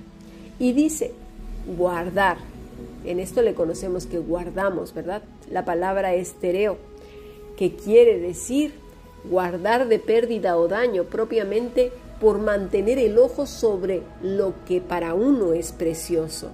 Y 0.59 0.73
dice, 0.73 1.13
guardar. 1.77 2.37
En 3.05 3.19
esto 3.19 3.41
le 3.41 3.53
conocemos 3.53 4.05
que 4.05 4.19
guardamos, 4.19 4.93
¿verdad? 4.93 5.23
La 5.49 5.65
palabra 5.65 6.13
estereo, 6.13 6.77
que 7.57 7.75
quiere 7.75 8.19
decir 8.19 8.73
guardar 9.23 9.87
de 9.87 9.99
pérdida 9.99 10.57
o 10.57 10.67
daño 10.67 11.05
propiamente 11.05 11.91
por 12.19 12.39
mantener 12.39 12.99
el 12.99 13.17
ojo 13.17 13.45
sobre 13.45 14.01
lo 14.21 14.53
que 14.65 14.81
para 14.81 15.13
uno 15.13 15.53
es 15.53 15.71
precioso, 15.71 16.49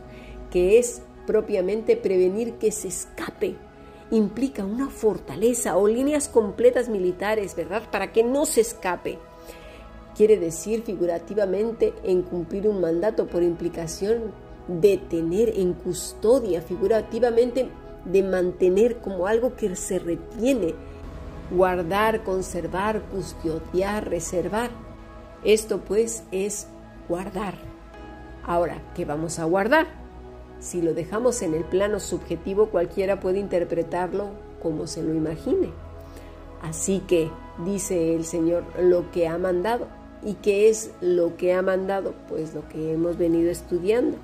que 0.51 0.77
es 0.77 1.01
propiamente 1.25 1.97
prevenir 1.97 2.53
que 2.53 2.71
se 2.71 2.87
escape. 2.87 3.55
Implica 4.11 4.63
una 4.63 4.89
fortaleza 4.89 5.77
o 5.77 5.87
líneas 5.87 6.29
completas 6.29 6.89
militares, 6.89 7.55
¿verdad? 7.55 7.83
Para 7.91 8.11
que 8.11 8.23
no 8.23 8.45
se 8.45 8.61
escape. 8.61 9.17
Quiere 10.15 10.37
decir 10.37 10.83
figurativamente 10.83 11.93
en 12.03 12.21
cumplir 12.21 12.67
un 12.67 12.79
mandato 12.79 13.27
por 13.27 13.43
implicación 13.43 14.31
de 14.67 14.97
tener 14.97 15.49
en 15.59 15.73
custodia, 15.73 16.61
figurativamente 16.61 17.69
de 18.05 18.23
mantener 18.23 18.97
como 18.97 19.27
algo 19.27 19.55
que 19.55 19.75
se 19.75 19.99
retiene, 19.99 20.73
guardar, 21.51 22.23
conservar, 22.23 23.01
custodiar, 23.11 24.09
reservar. 24.09 24.69
Esto 25.43 25.81
pues 25.81 26.23
es 26.31 26.67
guardar. 27.09 27.55
Ahora, 28.43 28.81
¿qué 28.95 29.05
vamos 29.05 29.39
a 29.39 29.45
guardar? 29.45 29.87
Si 30.59 30.81
lo 30.81 30.93
dejamos 30.93 31.41
en 31.41 31.53
el 31.53 31.65
plano 31.65 31.99
subjetivo, 31.99 32.67
cualquiera 32.67 33.19
puede 33.19 33.39
interpretarlo 33.39 34.29
como 34.61 34.87
se 34.87 35.03
lo 35.03 35.13
imagine. 35.13 35.71
Así 36.61 36.99
que, 37.07 37.29
dice 37.65 38.15
el 38.15 38.25
Señor, 38.25 38.63
lo 38.79 39.11
que 39.11 39.27
ha 39.27 39.37
mandado. 39.37 39.87
¿Y 40.25 40.33
qué 40.33 40.69
es 40.69 40.91
lo 41.01 41.37
que 41.37 41.53
ha 41.53 41.61
mandado? 41.61 42.15
Pues 42.27 42.55
lo 42.55 42.67
que 42.67 42.93
hemos 42.93 43.17
venido 43.17 43.51
estudiando. 43.51 44.17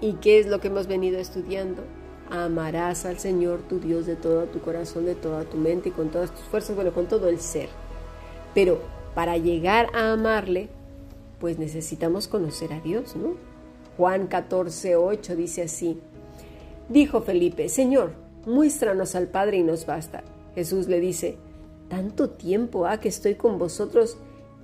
¿Y 0.00 0.12
qué 0.14 0.38
es 0.38 0.46
lo 0.46 0.60
que 0.60 0.68
hemos 0.68 0.86
venido 0.86 1.18
estudiando? 1.18 1.82
Amarás 2.30 3.06
al 3.06 3.18
Señor 3.18 3.62
tu 3.62 3.80
Dios 3.80 4.04
de 4.04 4.14
todo 4.14 4.44
tu 4.44 4.60
corazón, 4.60 5.06
de 5.06 5.14
toda 5.14 5.44
tu 5.44 5.56
mente 5.56 5.88
y 5.88 5.92
con 5.92 6.10
todas 6.10 6.30
tus 6.34 6.44
fuerzas, 6.44 6.76
bueno, 6.76 6.92
con 6.92 7.06
todo 7.06 7.28
el 7.28 7.40
ser. 7.40 7.70
Pero 8.54 8.78
para 9.14 9.38
llegar 9.38 9.88
a 9.94 10.12
amarle, 10.12 10.68
pues 11.40 11.58
necesitamos 11.58 12.28
conocer 12.28 12.74
a 12.74 12.80
Dios, 12.80 13.16
¿no? 13.16 13.34
Juan 13.96 14.26
14, 14.26 14.96
8 14.96 15.34
dice 15.34 15.62
así, 15.62 15.98
dijo 16.90 17.22
Felipe, 17.22 17.70
Señor, 17.70 18.12
muéstranos 18.44 19.14
al 19.14 19.28
Padre 19.28 19.56
y 19.56 19.62
nos 19.62 19.86
basta. 19.86 20.22
Jesús 20.54 20.88
le 20.88 21.00
dice, 21.00 21.36
¿tanto 21.88 22.30
tiempo 22.30 22.86
ha 22.86 23.00
que 23.00 23.08
estoy 23.08 23.34
con 23.34 23.58
vosotros 23.58 24.18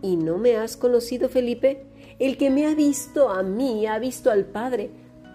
y 0.05 0.17
no 0.17 0.37
me 0.37 0.59
has 0.59 0.77
conocido, 0.77 1.31
Felipe? 1.31 1.87
El 2.19 2.37
que 2.37 2.51
me 2.51 2.67
ha 2.67 2.75
visto 2.75 3.31
a 3.31 3.43
mí 3.43 3.87
ha 3.87 3.99
visto 3.99 4.31
al 4.31 4.45
Padre. 4.45 4.91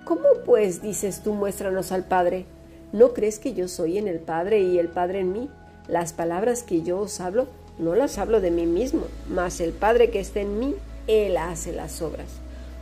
¿Cómo 0.06 0.28
pues 0.46 0.84
dices 0.84 1.24
tú, 1.24 1.34
muéstranos 1.34 1.92
al 1.92 2.06
Padre? 2.06 2.46
¿No 2.94 3.14
crees 3.14 3.40
que 3.40 3.56
yo 3.56 3.68
soy 3.68 3.98
en 3.98 4.08
el 4.08 4.20
Padre 4.20 4.62
y 4.62 4.78
el 4.78 4.90
Padre 4.90 5.22
en 5.22 5.34
mí? 5.34 5.50
Las 5.88 6.14
palabras 6.14 6.62
que 6.62 6.84
yo 6.84 7.00
os 7.00 7.20
hablo 7.20 7.48
no 7.80 7.96
las 7.96 8.20
hablo 8.20 8.42
de 8.42 8.52
mí 8.52 8.68
mismo, 8.68 9.06
mas 9.28 9.60
el 9.60 9.72
Padre 9.72 10.12
que 10.12 10.20
está 10.20 10.42
en 10.42 10.60
mí, 10.60 10.76
Él 11.08 11.38
hace 11.38 11.72
las 11.72 12.04
obras. 12.04 12.28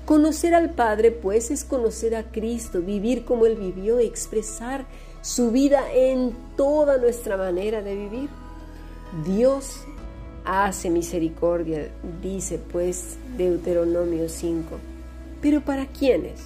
Conocer 0.05 0.55
al 0.55 0.71
Padre, 0.71 1.11
pues, 1.11 1.51
es 1.51 1.63
conocer 1.63 2.15
a 2.15 2.31
Cristo, 2.31 2.81
vivir 2.81 3.23
como 3.23 3.45
Él 3.45 3.55
vivió, 3.55 3.99
expresar 3.99 4.85
su 5.21 5.51
vida 5.51 5.93
en 5.93 6.35
toda 6.57 6.97
nuestra 6.97 7.37
manera 7.37 7.81
de 7.81 7.95
vivir. 7.95 8.29
Dios 9.25 9.85
hace 10.47 10.89
misericordia, 10.89 11.89
dice 12.21 12.57
pues 12.57 13.17
Deuteronomio 13.37 14.29
5. 14.29 14.77
Pero 15.41 15.59
¿para 15.61 15.85
quiénes? 15.87 16.41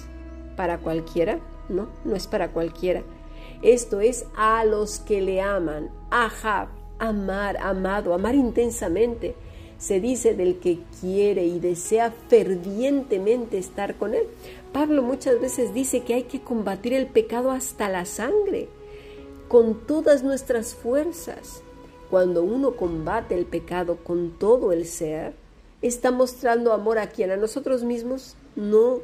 ¿Para 0.56 0.78
cualquiera? 0.78 1.38
No, 1.68 1.88
no 2.04 2.16
es 2.16 2.26
para 2.26 2.48
cualquiera. 2.48 3.02
Esto 3.62 4.00
es 4.00 4.26
a 4.36 4.64
los 4.64 4.98
que 4.98 5.20
le 5.20 5.40
aman. 5.40 5.88
Ahab, 6.10 6.68
amar, 6.98 7.56
amado, 7.58 8.12
amar 8.12 8.34
intensamente. 8.34 9.36
Se 9.78 10.00
dice 10.00 10.34
del 10.34 10.58
que 10.58 10.80
quiere 11.00 11.44
y 11.44 11.60
desea 11.60 12.12
fervientemente 12.28 13.56
estar 13.56 13.94
con 13.94 14.14
él. 14.14 14.24
Pablo 14.72 15.02
muchas 15.02 15.40
veces 15.40 15.74
dice 15.74 16.00
que 16.00 16.14
hay 16.14 16.22
que 16.24 16.40
combatir 16.40 16.92
el 16.92 17.06
pecado 17.06 17.52
hasta 17.52 17.88
la 17.88 18.04
sangre, 18.04 18.68
con 19.46 19.86
todas 19.86 20.24
nuestras 20.24 20.74
fuerzas. 20.74 21.62
Cuando 22.12 22.42
uno 22.42 22.76
combate 22.76 23.34
el 23.34 23.46
pecado 23.46 23.96
con 24.04 24.32
todo 24.32 24.70
el 24.70 24.84
ser, 24.84 25.32
está 25.80 26.10
mostrando 26.10 26.74
amor 26.74 26.98
a 26.98 27.06
quien, 27.06 27.30
a 27.30 27.38
nosotros 27.38 27.84
mismos, 27.84 28.36
no 28.54 28.98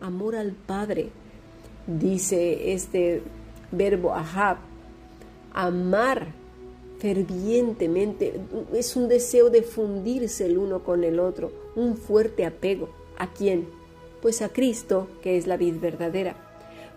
amor 0.00 0.34
al 0.34 0.50
Padre. 0.50 1.10
Dice 1.86 2.72
este 2.72 3.22
verbo 3.70 4.14
ahab, 4.14 4.56
amar 5.52 6.32
fervientemente, 6.98 8.40
es 8.74 8.96
un 8.96 9.06
deseo 9.06 9.48
de 9.48 9.62
fundirse 9.62 10.46
el 10.46 10.58
uno 10.58 10.82
con 10.82 11.04
el 11.04 11.20
otro, 11.20 11.52
un 11.76 11.96
fuerte 11.96 12.44
apego. 12.44 12.88
¿A 13.16 13.32
quién? 13.32 13.68
Pues 14.22 14.42
a 14.42 14.48
Cristo, 14.48 15.06
que 15.22 15.38
es 15.38 15.46
la 15.46 15.56
vid 15.56 15.76
verdadera. 15.78 16.34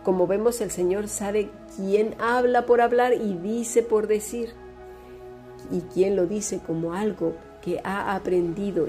Como 0.04 0.26
vemos, 0.26 0.62
el 0.62 0.72
Señor 0.72 1.10
sabe 1.10 1.52
quién 1.76 2.16
habla 2.18 2.66
por 2.66 2.82
hablar 2.82 3.14
y 3.14 3.36
dice 3.36 3.84
por 3.84 4.08
decir, 4.08 4.63
y 5.72 5.82
quién 5.94 6.16
lo 6.16 6.28
dice 6.28 6.60
como 6.66 6.94
algo 6.94 7.34
que 7.62 7.80
ha 7.84 8.16
aprendido 8.16 8.88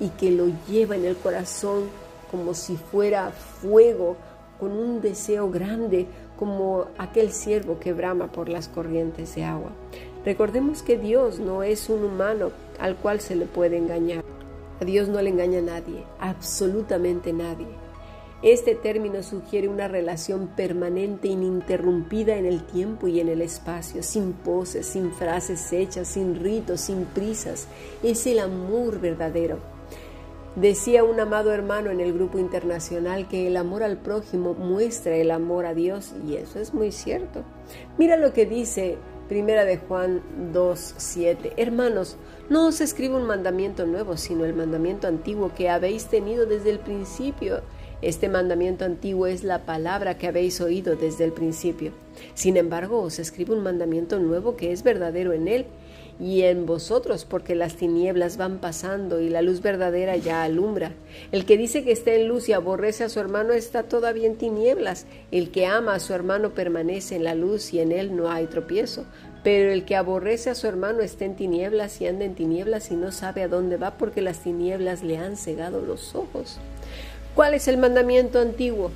y 0.00 0.08
que 0.10 0.30
lo 0.30 0.46
lleva 0.68 0.96
en 0.96 1.04
el 1.04 1.16
corazón 1.16 1.84
como 2.30 2.54
si 2.54 2.76
fuera 2.76 3.30
fuego, 3.30 4.16
con 4.58 4.72
un 4.72 5.00
deseo 5.00 5.50
grande, 5.50 6.06
como 6.38 6.86
aquel 6.96 7.30
siervo 7.30 7.78
que 7.78 7.92
brama 7.92 8.32
por 8.32 8.48
las 8.48 8.68
corrientes 8.68 9.34
de 9.34 9.44
agua. 9.44 9.70
Recordemos 10.24 10.82
que 10.82 10.96
Dios 10.96 11.38
no 11.38 11.62
es 11.62 11.88
un 11.88 12.04
humano 12.04 12.50
al 12.80 12.96
cual 12.96 13.20
se 13.20 13.36
le 13.36 13.46
puede 13.46 13.76
engañar. 13.76 14.24
A 14.80 14.84
Dios 14.84 15.08
no 15.08 15.20
le 15.20 15.30
engaña 15.30 15.60
nadie, 15.60 16.04
absolutamente 16.18 17.32
nadie. 17.32 17.81
Este 18.42 18.74
término 18.74 19.22
sugiere 19.22 19.68
una 19.68 19.86
relación 19.86 20.48
permanente, 20.48 21.28
ininterrumpida 21.28 22.36
en 22.36 22.44
el 22.44 22.64
tiempo 22.64 23.06
y 23.06 23.20
en 23.20 23.28
el 23.28 23.40
espacio, 23.40 24.02
sin 24.02 24.32
poses, 24.32 24.84
sin 24.86 25.12
frases 25.12 25.72
hechas, 25.72 26.08
sin 26.08 26.34
ritos, 26.42 26.80
sin 26.80 27.04
prisas. 27.04 27.68
Es 28.02 28.26
el 28.26 28.40
amor 28.40 29.00
verdadero. 29.00 29.60
Decía 30.56 31.04
un 31.04 31.20
amado 31.20 31.52
hermano 31.52 31.90
en 31.90 32.00
el 32.00 32.12
grupo 32.12 32.38
internacional 32.38 33.28
que 33.28 33.46
el 33.46 33.56
amor 33.56 33.84
al 33.84 33.98
prójimo 33.98 34.54
muestra 34.54 35.16
el 35.16 35.30
amor 35.30 35.64
a 35.64 35.72
Dios 35.72 36.12
y 36.26 36.34
eso 36.34 36.58
es 36.58 36.74
muy 36.74 36.90
cierto. 36.90 37.44
Mira 37.96 38.16
lo 38.16 38.32
que 38.32 38.44
dice 38.44 38.98
Primera 39.28 39.64
de 39.64 39.78
Juan 39.78 40.20
2, 40.52 40.94
7. 40.98 41.52
Hermanos, 41.56 42.16
no 42.50 42.66
os 42.66 42.82
escribo 42.82 43.16
un 43.16 43.26
mandamiento 43.26 43.86
nuevo, 43.86 44.18
sino 44.18 44.44
el 44.44 44.52
mandamiento 44.52 45.06
antiguo 45.06 45.54
que 45.54 45.70
habéis 45.70 46.06
tenido 46.06 46.44
desde 46.44 46.70
el 46.70 46.80
principio. 46.80 47.62
Este 48.02 48.28
mandamiento 48.28 48.84
antiguo 48.84 49.28
es 49.28 49.44
la 49.44 49.60
palabra 49.60 50.18
que 50.18 50.26
habéis 50.26 50.60
oído 50.60 50.96
desde 50.96 51.22
el 51.22 51.32
principio. 51.32 51.92
Sin 52.34 52.56
embargo, 52.56 53.00
os 53.00 53.20
escribo 53.20 53.54
un 53.54 53.62
mandamiento 53.62 54.18
nuevo 54.18 54.56
que 54.56 54.72
es 54.72 54.82
verdadero 54.82 55.32
en 55.32 55.46
él 55.46 55.66
y 56.18 56.42
en 56.42 56.66
vosotros, 56.66 57.24
porque 57.24 57.54
las 57.54 57.76
tinieblas 57.76 58.38
van 58.38 58.58
pasando 58.58 59.20
y 59.20 59.28
la 59.28 59.40
luz 59.40 59.62
verdadera 59.62 60.16
ya 60.16 60.42
alumbra. 60.42 60.90
El 61.30 61.44
que 61.44 61.56
dice 61.56 61.84
que 61.84 61.92
está 61.92 62.12
en 62.12 62.26
luz 62.26 62.48
y 62.48 62.52
aborrece 62.52 63.04
a 63.04 63.08
su 63.08 63.20
hermano 63.20 63.52
está 63.52 63.84
todavía 63.84 64.26
en 64.26 64.36
tinieblas. 64.36 65.06
El 65.30 65.52
que 65.52 65.66
ama 65.66 65.94
a 65.94 66.00
su 66.00 66.12
hermano 66.12 66.54
permanece 66.54 67.14
en 67.14 67.22
la 67.22 67.36
luz 67.36 67.72
y 67.72 67.78
en 67.78 67.92
él 67.92 68.16
no 68.16 68.32
hay 68.32 68.46
tropiezo. 68.46 69.04
Pero 69.44 69.70
el 69.70 69.84
que 69.84 69.94
aborrece 69.94 70.50
a 70.50 70.56
su 70.56 70.66
hermano 70.66 71.02
está 71.02 71.24
en 71.24 71.36
tinieblas 71.36 72.00
y 72.00 72.08
anda 72.08 72.24
en 72.24 72.34
tinieblas 72.34 72.90
y 72.90 72.96
no 72.96 73.12
sabe 73.12 73.42
a 73.42 73.48
dónde 73.48 73.76
va 73.76 73.92
porque 73.92 74.22
las 74.22 74.40
tinieblas 74.40 75.04
le 75.04 75.18
han 75.18 75.36
cegado 75.36 75.80
los 75.80 76.16
ojos. 76.16 76.58
¿Cuál 77.34 77.54
es 77.54 77.66
el 77.66 77.78
mandamiento 77.78 78.38
antiguo? 78.40 78.90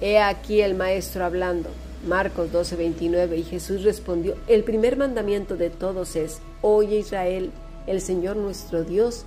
He 0.00 0.18
aquí 0.18 0.62
el 0.62 0.74
maestro 0.74 1.24
hablando. 1.24 1.68
Marcos 2.06 2.50
12:29 2.52 3.36
y 3.36 3.44
Jesús 3.44 3.84
respondió, 3.84 4.34
el 4.48 4.64
primer 4.64 4.96
mandamiento 4.96 5.56
de 5.56 5.70
todos 5.70 6.16
es, 6.16 6.40
oye 6.60 6.98
Israel, 6.98 7.52
el 7.86 8.00
Señor 8.00 8.36
nuestro 8.36 8.82
Dios 8.82 9.26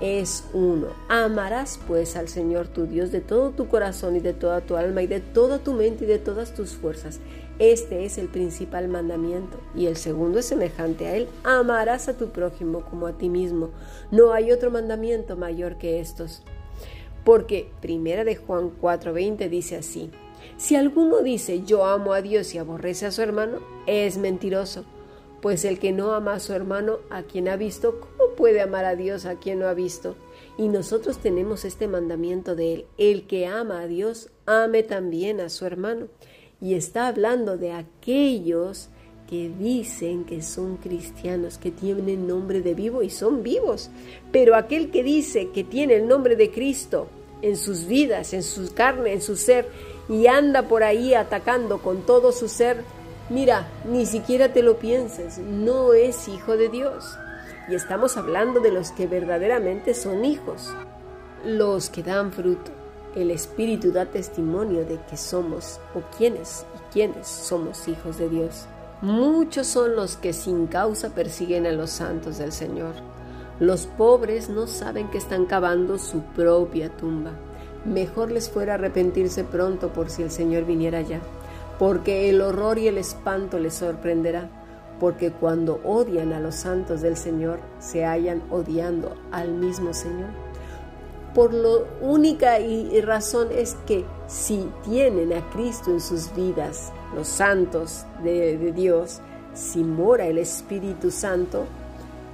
es 0.00 0.44
uno. 0.52 0.86
Amarás 1.08 1.80
pues 1.88 2.14
al 2.16 2.28
Señor 2.28 2.68
tu 2.68 2.86
Dios 2.86 3.10
de 3.10 3.20
todo 3.20 3.50
tu 3.50 3.66
corazón 3.66 4.14
y 4.14 4.20
de 4.20 4.34
toda 4.34 4.60
tu 4.60 4.76
alma 4.76 5.02
y 5.02 5.08
de 5.08 5.18
toda 5.20 5.58
tu 5.58 5.72
mente 5.72 6.04
y 6.04 6.08
de 6.08 6.18
todas 6.18 6.54
tus 6.54 6.70
fuerzas. 6.70 7.18
Este 7.58 8.04
es 8.04 8.18
el 8.18 8.28
principal 8.28 8.86
mandamiento. 8.88 9.58
Y 9.74 9.86
el 9.86 9.96
segundo 9.96 10.38
es 10.38 10.46
semejante 10.46 11.06
a 11.06 11.16
él. 11.16 11.28
Amarás 11.44 12.08
a 12.08 12.16
tu 12.16 12.28
prójimo 12.28 12.82
como 12.88 13.06
a 13.06 13.18
ti 13.18 13.28
mismo. 13.28 13.70
No 14.10 14.32
hay 14.32 14.52
otro 14.52 14.70
mandamiento 14.70 15.36
mayor 15.36 15.76
que 15.76 16.00
estos. 16.00 16.42
Porque 17.24 17.70
primera 17.80 18.24
de 18.24 18.36
Juan 18.36 18.70
4:20 18.80 19.48
dice 19.48 19.76
así: 19.76 20.10
Si 20.56 20.76
alguno 20.76 21.22
dice 21.22 21.62
yo 21.64 21.84
amo 21.84 22.12
a 22.12 22.22
Dios 22.22 22.54
y 22.54 22.58
aborrece 22.58 23.06
a 23.06 23.10
su 23.10 23.22
hermano, 23.22 23.58
es 23.86 24.18
mentiroso. 24.18 24.84
Pues 25.42 25.64
el 25.64 25.78
que 25.78 25.92
no 25.92 26.12
ama 26.12 26.34
a 26.34 26.40
su 26.40 26.52
hermano, 26.52 26.98
a 27.08 27.22
quien 27.22 27.48
ha 27.48 27.56
visto, 27.56 27.98
¿cómo 28.00 28.34
puede 28.36 28.60
amar 28.60 28.84
a 28.84 28.94
Dios 28.94 29.24
a 29.24 29.36
quien 29.36 29.58
no 29.60 29.68
ha 29.68 29.74
visto? 29.74 30.14
Y 30.58 30.68
nosotros 30.68 31.18
tenemos 31.18 31.64
este 31.64 31.88
mandamiento 31.88 32.54
de 32.54 32.74
él, 32.74 32.86
el 32.98 33.26
que 33.26 33.46
ama 33.46 33.80
a 33.80 33.86
Dios, 33.86 34.28
ame 34.44 34.82
también 34.82 35.40
a 35.40 35.48
su 35.48 35.64
hermano. 35.64 36.08
Y 36.60 36.74
está 36.74 37.06
hablando 37.06 37.56
de 37.56 37.72
aquellos 37.72 38.90
que 39.30 39.48
dicen 39.48 40.24
que 40.24 40.42
son 40.42 40.76
cristianos, 40.76 41.56
que 41.56 41.70
tienen 41.70 42.26
nombre 42.26 42.60
de 42.60 42.74
vivo 42.74 43.02
y 43.02 43.10
son 43.10 43.42
vivos. 43.42 43.88
Pero 44.32 44.56
aquel 44.56 44.90
que 44.90 45.04
dice 45.04 45.50
que 45.54 45.64
tiene 45.64 45.94
el 45.94 46.08
nombre 46.08 46.36
de 46.36 46.50
Cristo 46.50 47.06
en 47.40 47.56
sus 47.56 47.86
vidas, 47.86 48.34
en 48.34 48.42
su 48.42 48.74
carne, 48.74 49.12
en 49.12 49.22
su 49.22 49.36
ser, 49.36 49.68
y 50.08 50.26
anda 50.26 50.62
por 50.62 50.82
ahí 50.82 51.14
atacando 51.14 51.78
con 51.78 52.02
todo 52.02 52.32
su 52.32 52.48
ser, 52.48 52.84
Mira, 53.30 53.68
ni 53.84 54.06
siquiera 54.06 54.52
te 54.52 54.60
lo 54.60 54.80
pienses, 54.80 55.38
no 55.38 55.94
es 55.94 56.26
hijo 56.26 56.56
de 56.56 56.68
Dios. 56.68 57.16
Y 57.68 57.76
estamos 57.76 58.16
hablando 58.16 58.58
de 58.58 58.72
los 58.72 58.90
que 58.90 59.06
verdaderamente 59.06 59.94
son 59.94 60.24
hijos, 60.24 60.68
los 61.44 61.90
que 61.90 62.02
dan 62.02 62.32
fruto. 62.32 62.72
El 63.14 63.30
Espíritu 63.30 63.92
da 63.92 64.06
testimonio 64.06 64.84
de 64.84 64.98
que 65.08 65.16
somos 65.16 65.78
o 65.94 66.00
quiénes 66.18 66.66
y 66.74 66.92
quiénes 66.92 67.28
somos 67.28 67.86
hijos 67.86 68.18
de 68.18 68.28
Dios. 68.28 68.66
Muchos 69.02 69.66
son 69.66 69.96
los 69.96 70.16
que 70.16 70.32
sin 70.32 70.66
causa 70.66 71.14
persiguen 71.14 71.66
a 71.66 71.72
los 71.72 71.90
santos 71.90 72.38
del 72.38 72.52
Señor. 72.52 72.94
Los 73.58 73.86
pobres 73.86 74.48
no 74.48 74.66
saben 74.66 75.10
que 75.10 75.18
están 75.18 75.46
cavando 75.46 75.98
su 75.98 76.20
propia 76.20 76.90
tumba. 76.96 77.32
Mejor 77.84 78.30
les 78.30 78.50
fuera 78.50 78.74
arrepentirse 78.74 79.44
pronto 79.44 79.92
por 79.92 80.10
si 80.10 80.22
el 80.22 80.30
Señor 80.30 80.64
viniera 80.64 81.00
ya 81.00 81.20
porque 81.80 82.28
el 82.28 82.42
horror 82.42 82.78
y 82.78 82.88
el 82.88 82.98
espanto 82.98 83.58
les 83.58 83.72
sorprenderá, 83.72 84.50
porque 85.00 85.32
cuando 85.32 85.80
odian 85.82 86.34
a 86.34 86.38
los 86.38 86.54
santos 86.54 87.00
del 87.00 87.16
Señor, 87.16 87.58
se 87.78 88.04
hallan 88.04 88.42
odiando 88.50 89.16
al 89.32 89.54
mismo 89.54 89.94
Señor. 89.94 90.28
Por 91.34 91.54
lo 91.54 91.86
única 92.02 92.60
y 92.60 93.00
razón 93.00 93.48
es 93.50 93.78
que 93.86 94.04
si 94.26 94.68
tienen 94.84 95.32
a 95.32 95.48
Cristo 95.48 95.90
en 95.90 96.00
sus 96.00 96.34
vidas, 96.34 96.92
los 97.14 97.28
santos 97.28 98.04
de, 98.22 98.72
Dios, 98.72 99.20
si 99.54 99.82
mora 99.82 100.26
el 100.26 100.38
Espíritu 100.38 101.10
Santo, 101.10 101.66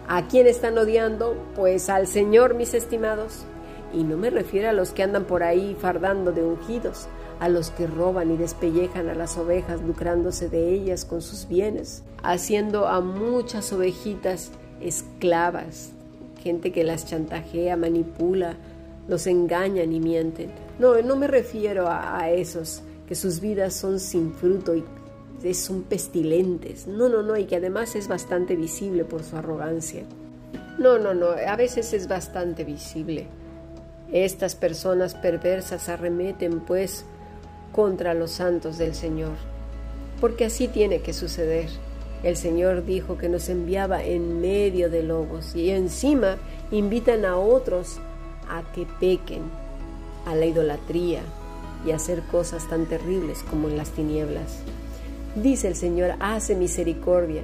¿a 0.09 0.27
quién 0.29 0.47
están 0.47 0.77
odiando? 0.79 1.37
Pues 1.55 1.89
al 1.89 2.07
Señor, 2.07 2.55
mis 2.55 2.75
estimados. 2.75 3.45
Y 3.93 4.05
no 4.05 4.17
me 4.17 4.31
refiero 4.31 4.69
a 4.69 4.73
los 4.73 4.91
que 4.91 5.03
andan 5.03 5.25
por 5.25 5.43
ahí 5.43 5.77
fardando 5.81 6.33
de 6.33 6.43
ungidos, 6.43 7.07
a 7.41 7.49
los 7.49 7.71
que 7.71 7.87
roban 7.87 8.31
y 8.31 8.37
despellejan 8.37 9.09
a 9.09 9.15
las 9.15 9.37
ovejas 9.39 9.81
lucrándose 9.83 10.49
de 10.49 10.71
ellas 10.71 11.05
con 11.05 11.23
sus 11.23 11.49
bienes, 11.49 12.03
haciendo 12.23 12.89
a 12.89 13.01
muchas 13.01 13.73
ovejitas 13.73 14.51
esclavas, 14.81 15.91
gente 16.43 16.73
que 16.73 16.85
las 16.85 17.07
chantajea, 17.07 17.77
manipula, 17.77 18.57
los 19.09 19.27
engañan 19.27 19.93
y 19.93 20.01
mienten. 20.01 20.51
No, 20.79 21.01
no 21.03 21.17
me 21.17 21.27
refiero 21.27 21.87
a, 21.89 22.31
esos 22.31 22.83
que 23.07 23.15
sus 23.15 23.41
vidas 23.41 23.75
son 23.75 24.01
sin 24.01 24.33
fruto 24.35 24.75
y 24.75 24.85
son 25.55 25.83
pestilentes. 25.83 26.87
No, 26.87 27.09
no, 27.09 27.23
no, 27.23 27.37
y 27.37 27.45
que 27.45 27.57
además 27.57 27.95
es 27.95 28.09
bastante 28.09 28.57
visible 28.57 29.05
por 29.05 29.23
su 29.23 29.37
arrogancia. 29.37 30.03
No, 30.79 30.99
no, 30.99 31.15
no, 31.15 31.29
a 31.29 31.57
veces 31.57 31.93
es 31.93 32.09
bastante 32.09 32.65
visible. 32.65 33.27
Estas 34.13 34.55
personas 34.55 35.15
perversas 35.15 35.89
arremeten 35.89 36.61
pues 36.61 37.05
contra 37.73 38.15
los 38.15 38.33
santos 38.33 38.79
del 38.79 38.95
Señor, 38.95 39.37
porque 40.21 40.47
así 40.47 40.69
tiene 40.69 41.01
que 41.01 41.13
suceder. 41.13 41.69
El 42.23 42.37
Señor 42.37 42.85
dijo 42.85 43.19
que 43.19 43.29
nos 43.29 43.49
enviaba 43.49 44.03
en 44.03 44.41
medio 44.41 44.91
de 44.91 45.03
lobos 45.03 45.55
y 45.55 45.71
encima 45.71 46.39
invitan 46.71 47.25
a 47.25 47.37
otros 47.37 47.99
a 48.49 48.63
que 48.73 48.87
pequen, 48.99 49.43
a 50.25 50.35
la 50.35 50.47
idolatría 50.47 51.21
y 51.87 51.93
hacer 51.93 52.23
cosas 52.23 52.69
tan 52.69 52.87
terribles 52.87 53.45
como 53.49 53.69
en 53.69 53.77
las 53.77 53.91
tinieblas. 53.91 54.59
Dice 55.37 55.69
el 55.69 55.77
Señor, 55.77 56.15
hace 56.19 56.55
misericordia, 56.55 57.43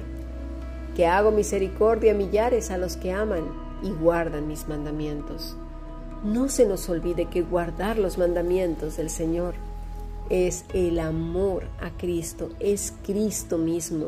que 0.95 1.07
hago 1.07 1.31
misericordia 1.31 2.11
a 2.11 2.15
millares 2.15 2.69
a 2.69 2.77
los 2.77 2.97
que 2.97 3.11
aman 3.11 3.45
y 3.81 3.91
guardan 3.91 4.47
mis 4.47 4.67
mandamientos. 4.67 5.55
No 6.23 6.49
se 6.49 6.65
nos 6.65 6.89
olvide 6.89 7.25
que 7.25 7.41
guardar 7.41 7.97
los 7.97 8.17
mandamientos 8.17 8.97
del 8.97 9.09
Señor 9.09 9.55
es 10.29 10.65
el 10.73 10.99
amor 10.99 11.65
a 11.81 11.91
Cristo, 11.91 12.49
es 12.59 12.93
Cristo 13.03 13.57
mismo. 13.57 14.07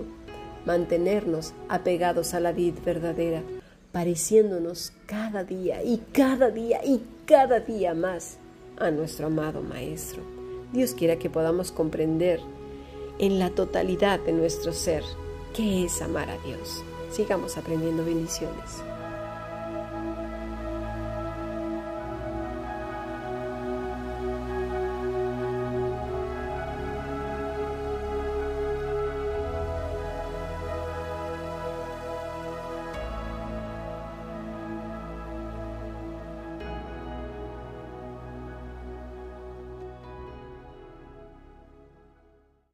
Mantenernos 0.65 1.53
apegados 1.69 2.33
a 2.33 2.39
la 2.39 2.51
vida 2.51 2.79
verdadera, 2.83 3.43
pareciéndonos 3.91 4.93
cada 5.05 5.43
día 5.43 5.83
y 5.83 6.01
cada 6.11 6.49
día 6.49 6.83
y 6.83 7.03
cada 7.25 7.59
día 7.59 7.93
más 7.93 8.39
a 8.77 8.91
nuestro 8.91 9.27
amado 9.27 9.61
Maestro. 9.61 10.21
Dios 10.73 10.93
quiera 10.93 11.17
que 11.17 11.29
podamos 11.29 11.71
comprender 11.71 12.39
en 13.19 13.39
la 13.39 13.49
totalidad 13.49 14.19
de 14.19 14.33
nuestro 14.33 14.73
ser 14.73 15.03
qué 15.53 15.85
es 15.85 16.01
amar 16.01 16.29
a 16.29 16.37
Dios. 16.39 16.83
Sigamos 17.11 17.57
aprendiendo 17.57 18.03
bendiciones. 18.03 18.83